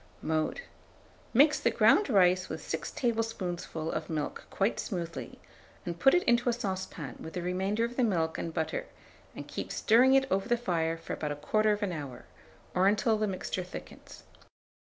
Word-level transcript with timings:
Mode. 0.23 0.61
Mix 1.31 1.59
the 1.59 1.69
ground 1.69 2.09
rice 2.09 2.49
with 2.49 2.67
6 2.67 2.89
tablespoonfuls 2.89 3.93
of 3.93 4.07
the 4.07 4.13
milk 4.13 4.45
quite 4.49 4.79
smoothly, 4.79 5.37
and 5.85 5.99
put 5.99 6.15
it 6.15 6.23
into 6.23 6.49
a 6.49 6.53
saucepan 6.53 7.17
with 7.19 7.33
the 7.33 7.43
remainder 7.43 7.85
of 7.85 7.97
the 7.97 8.03
milk 8.03 8.39
and 8.39 8.51
butter, 8.51 8.87
and 9.35 9.47
keep 9.47 9.71
stirring 9.71 10.15
it 10.15 10.25
over 10.31 10.49
the 10.49 10.57
fire 10.57 10.97
for 10.97 11.13
about 11.13 11.39
1/4 11.39 11.93
hour, 11.93 12.25
or 12.73 12.87
until 12.87 13.15
the 13.19 13.27
mixture 13.27 13.63
thickens. 13.63 14.23